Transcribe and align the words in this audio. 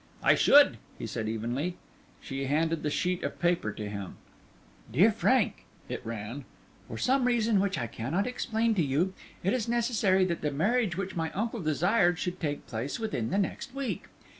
"I 0.23 0.33
should," 0.33 0.79
he 0.97 1.05
said, 1.05 1.29
evenly. 1.29 1.77
She 2.21 2.45
handed 2.45 2.81
the 2.81 2.89
sheet 2.89 3.21
of 3.21 3.37
paper 3.39 3.71
to 3.73 3.87
him. 3.87 4.15
"DEAR 4.91 5.11
FRANK," 5.11 5.63
it 5.89 6.03
ran, 6.03 6.43
"for 6.87 6.97
some 6.97 7.25
reason 7.25 7.59
which 7.59 7.77
I 7.77 7.85
cannot 7.85 8.25
explain 8.25 8.73
to 8.73 8.83
you, 8.83 9.13
it 9.43 9.53
is 9.53 9.69
necessary 9.69 10.25
that 10.25 10.41
the 10.41 10.49
marriage 10.49 10.97
which 10.97 11.15
my 11.15 11.31
uncle 11.33 11.59
desired 11.59 12.17
should 12.17 12.39
take 12.39 12.65
place 12.65 12.99
within 12.99 13.29
the 13.29 13.37
next 13.37 13.75
week. 13.75 14.05